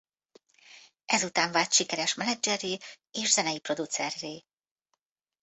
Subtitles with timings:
[1.05, 2.77] Ezután vált sikeres menedzserré
[3.11, 4.45] és zenei producerré.